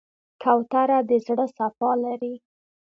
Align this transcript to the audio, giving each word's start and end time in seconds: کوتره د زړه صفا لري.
کوتره 0.41 0.99
د 1.09 1.11
زړه 1.25 1.45
صفا 1.57 1.91
لري. 2.05 2.33